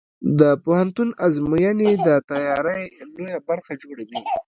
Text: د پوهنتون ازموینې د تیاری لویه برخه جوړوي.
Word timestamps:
د 0.39 0.41
پوهنتون 0.63 1.09
ازموینې 1.25 1.91
د 2.05 2.09
تیاری 2.29 2.81
لویه 3.11 3.37
برخه 3.49 3.73
جوړوي. 3.83 4.19